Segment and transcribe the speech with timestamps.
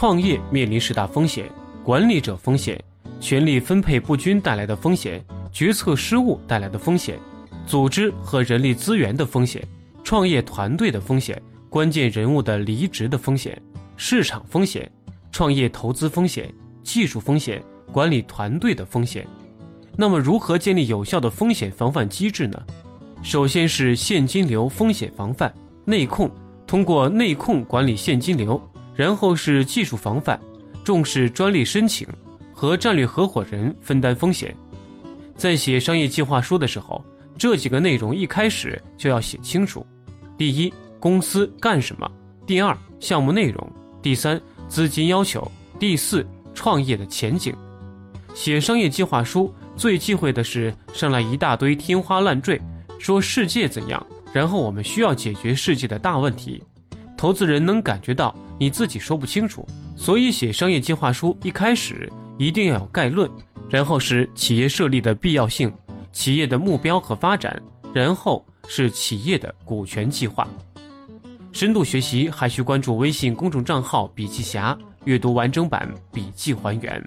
[0.00, 1.44] 创业面临十大风险：
[1.84, 2.82] 管理者风险、
[3.20, 7.18] 权力分配不均带来的风险、决策失误带来的风险、
[7.66, 9.62] 组织和人力资源的风险、
[10.02, 13.60] 创业团队的风险、关键人物的离职的风险、
[13.98, 14.90] 市场风险、
[15.30, 16.50] 创业投资风险、
[16.82, 17.62] 技术风险、
[17.92, 19.26] 管理团队的风险。
[19.98, 22.58] 那么，如何建立有效的风险防范机制呢？
[23.22, 25.54] 首先是现金流风险防范，
[25.84, 26.30] 内控
[26.66, 28.58] 通过内控管理现金流，
[29.00, 30.38] 然后是技术防范，
[30.84, 32.06] 重视专利申请
[32.52, 34.54] 和战略合伙人分担风险。
[35.34, 37.02] 在写商业计划书的时候，
[37.38, 39.86] 这几个内容一开始就要写清楚：
[40.36, 42.06] 第一，公司干什么；
[42.46, 43.66] 第二，项目内容；
[44.02, 47.54] 第三，资金要求；第四，创业的前景。
[48.34, 52.60] 写商业计划书最忌讳的是上来一大堆天花乱坠。
[52.98, 56.62] 说世界怎样，然后我们需要解决世界的大问题，
[57.16, 63.28] 投资人能感觉到你自己说不清楚，所以写商业计划书一开始一定要有概论，
[63.70, 65.72] 然后是企业设立的必要性、
[66.12, 67.58] 企业的目标和发展，
[67.94, 70.46] 然后是企业的股权计划。
[71.52, 77.02] 深度学习还需关注微信公众账号“笔记侠”，阅读完整版笔记还原。